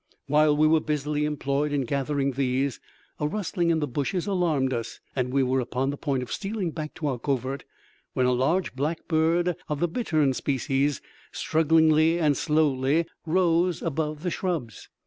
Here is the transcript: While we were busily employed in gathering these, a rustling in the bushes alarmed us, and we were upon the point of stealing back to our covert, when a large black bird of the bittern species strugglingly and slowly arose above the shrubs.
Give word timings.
While 0.25 0.57
we 0.57 0.65
were 0.65 0.79
busily 0.79 1.25
employed 1.25 1.71
in 1.71 1.81
gathering 1.81 2.31
these, 2.31 2.79
a 3.19 3.27
rustling 3.27 3.69
in 3.69 3.81
the 3.81 3.87
bushes 3.87 4.25
alarmed 4.25 4.73
us, 4.73 4.99
and 5.15 5.31
we 5.31 5.43
were 5.43 5.59
upon 5.59 5.91
the 5.91 5.95
point 5.95 6.23
of 6.23 6.31
stealing 6.31 6.71
back 6.71 6.95
to 6.95 7.05
our 7.05 7.19
covert, 7.19 7.65
when 8.13 8.25
a 8.25 8.31
large 8.33 8.75
black 8.75 9.07
bird 9.07 9.55
of 9.69 9.79
the 9.79 9.87
bittern 9.87 10.33
species 10.33 11.01
strugglingly 11.31 12.19
and 12.19 12.35
slowly 12.35 13.05
arose 13.27 13.83
above 13.83 14.23
the 14.23 14.31
shrubs. 14.31 14.89